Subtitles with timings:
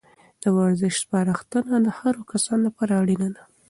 [0.43, 3.43] د ورزش سپارښتنه د هرو کسانو لپاره اړینه ده.